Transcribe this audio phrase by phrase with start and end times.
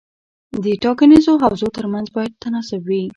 [0.63, 3.03] د ټاکنیزو حوزو ترمنځ باید تناسب وي.